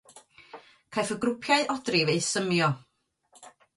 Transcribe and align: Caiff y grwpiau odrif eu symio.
Caiff 0.95 1.11
y 1.15 1.17
grwpiau 1.25 1.67
odrif 1.73 2.13
eu 2.15 2.25
symio. 2.31 2.71